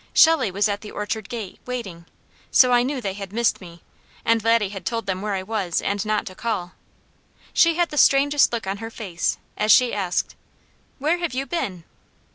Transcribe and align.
Shelley 0.15 0.49
was 0.49 0.67
at 0.67 0.81
the 0.81 0.89
orchard 0.89 1.29
gate, 1.29 1.59
waiting; 1.67 2.07
so 2.49 2.71
I 2.73 2.81
knew 2.81 3.01
they 3.01 3.13
had 3.13 3.31
missed 3.31 3.61
me, 3.61 3.83
and 4.25 4.43
Laddie 4.43 4.69
had 4.69 4.83
told 4.83 5.05
them 5.05 5.21
where 5.21 5.35
I 5.35 5.43
was 5.43 5.79
and 5.79 6.03
not 6.07 6.25
to 6.25 6.33
call. 6.33 6.71
She 7.53 7.75
had 7.75 7.89
the 7.89 7.99
strangest 7.99 8.51
look 8.51 8.65
on 8.65 8.77
her 8.77 8.89
face, 8.89 9.37
as 9.55 9.71
she 9.71 9.93
asked: 9.93 10.33
"Where 10.97 11.19
have 11.19 11.35
you 11.35 11.45
been?" 11.45 11.83